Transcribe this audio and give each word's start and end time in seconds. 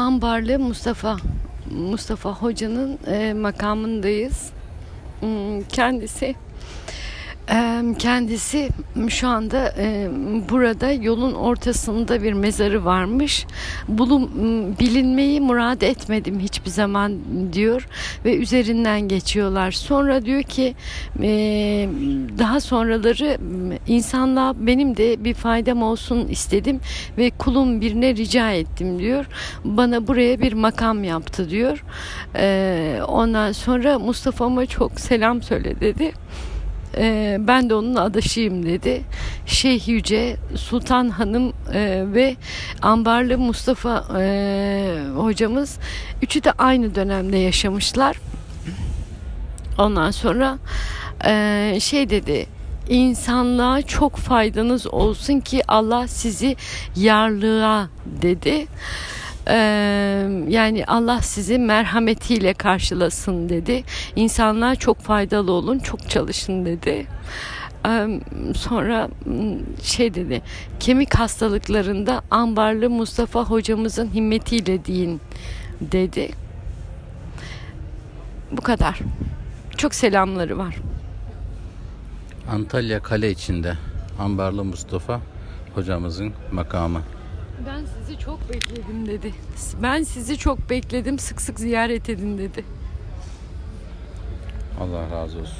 Ambarlı 0.00 0.58
Mustafa 0.58 1.16
Mustafa 1.70 2.30
Hoca'nın 2.32 2.98
e, 3.06 3.34
makamındayız. 3.34 4.50
Hmm, 5.20 5.62
Kendisi 5.62 6.34
e, 7.50 7.82
kendisi 7.98 8.68
şu 9.08 9.28
anda 9.28 9.74
e, 9.78 10.08
burada 10.50 10.92
yolun 10.92 11.32
ortasında 11.32 12.22
bir 12.22 12.32
mezarı 12.32 12.84
varmış. 12.84 13.46
Bulun, 13.88 14.30
bilinmeyi 14.80 15.40
murad 15.40 15.80
etmedim 15.80 16.40
hiçbir 16.40 16.70
zaman 16.70 17.18
diyor 17.52 17.88
ve 18.24 18.36
üzerinden 18.36 19.00
geçiyorlar. 19.00 19.70
Sonra 19.70 20.24
diyor 20.24 20.42
ki 20.42 20.74
e, 21.22 21.28
daha 22.38 22.60
sonraları 22.60 23.38
insanlığa 23.90 24.54
benim 24.66 24.96
de 24.96 25.24
bir 25.24 25.34
faydam 25.34 25.82
olsun 25.82 26.28
istedim 26.28 26.80
ve 27.18 27.30
kulum 27.30 27.80
birine 27.80 28.14
rica 28.14 28.52
ettim 28.52 28.98
diyor. 28.98 29.26
Bana 29.64 30.06
buraya 30.06 30.40
bir 30.40 30.52
makam 30.52 31.04
yaptı 31.04 31.50
diyor. 31.50 31.84
E, 32.36 33.00
ondan 33.08 33.52
sonra 33.52 33.98
Mustafa'ma 33.98 34.66
çok 34.66 35.00
selam 35.00 35.42
söyle 35.42 35.80
dedi. 35.80 36.12
Ee, 36.96 37.36
ben 37.40 37.70
de 37.70 37.74
onun 37.74 37.94
adaşıyım 37.94 38.66
dedi. 38.66 39.02
Şeyh 39.46 39.88
Yüce, 39.88 40.36
Sultan 40.56 41.08
Hanım 41.08 41.52
e, 41.72 42.04
ve 42.06 42.36
Ambarlı 42.82 43.38
Mustafa 43.38 44.04
e, 44.20 44.98
hocamız 45.16 45.78
üçü 46.22 46.44
de 46.44 46.52
aynı 46.52 46.94
dönemde 46.94 47.38
yaşamışlar. 47.38 48.16
Ondan 49.78 50.10
sonra 50.10 50.58
e, 51.26 51.78
şey 51.80 52.10
dedi 52.10 52.46
insanlığa 52.88 53.82
çok 53.82 54.16
faydanız 54.16 54.86
olsun 54.86 55.40
ki 55.40 55.62
Allah 55.68 56.08
sizi 56.08 56.56
yarlığa 56.96 57.88
dedi. 58.22 58.66
Ee, 59.48 59.54
yani 60.48 60.84
Allah 60.86 61.20
sizi 61.20 61.58
merhametiyle 61.58 62.54
karşılasın 62.54 63.48
dedi. 63.48 63.82
İnsanlığa 64.16 64.74
çok 64.74 65.00
faydalı 65.00 65.52
olun, 65.52 65.78
çok 65.78 66.10
çalışın 66.10 66.64
dedi. 66.64 67.06
Ee, 67.86 68.20
sonra 68.54 69.08
şey 69.82 70.14
dedi, 70.14 70.42
kemik 70.80 71.14
hastalıklarında 71.14 72.22
ambarlı 72.30 72.90
Mustafa 72.90 73.44
hocamızın 73.44 74.14
himmetiyle 74.14 74.84
deyin 74.84 75.20
dedi. 75.80 76.30
Bu 78.52 78.60
kadar. 78.60 78.98
Çok 79.76 79.94
selamları 79.94 80.58
var. 80.58 80.76
Antalya 82.48 83.00
Kale 83.02 83.30
içinde 83.30 83.76
Ambarlı 84.18 84.64
Mustafa 84.64 85.20
hocamızın 85.74 86.32
makamı. 86.52 87.02
Ben 87.66 87.84
sizi 87.84 88.18
çok 88.18 88.50
bekledim 88.50 89.06
dedi. 89.06 89.34
Ben 89.82 90.02
sizi 90.02 90.38
çok 90.38 90.70
bekledim. 90.70 91.18
Sık 91.18 91.40
sık 91.42 91.60
ziyaret 91.60 92.08
edin 92.08 92.38
dedi. 92.38 92.64
Allah 94.80 95.10
razı 95.16 95.38
olsun. 95.38 95.58